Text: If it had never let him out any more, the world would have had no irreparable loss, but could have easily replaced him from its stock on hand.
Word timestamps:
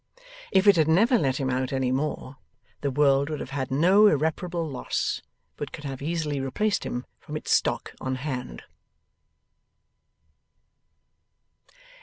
If 0.51 0.65
it 0.65 0.77
had 0.77 0.87
never 0.87 1.15
let 1.19 1.37
him 1.39 1.51
out 1.51 1.71
any 1.71 1.91
more, 1.91 2.37
the 2.81 2.89
world 2.89 3.29
would 3.29 3.39
have 3.39 3.51
had 3.51 3.69
no 3.69 4.07
irreparable 4.07 4.67
loss, 4.67 5.21
but 5.57 5.71
could 5.71 5.83
have 5.83 6.01
easily 6.01 6.39
replaced 6.39 6.83
him 6.83 7.05
from 7.19 7.37
its 7.37 7.51
stock 7.51 7.93
on 8.01 8.15
hand. 8.15 8.63